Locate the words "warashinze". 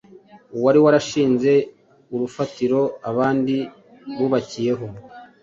0.85-1.51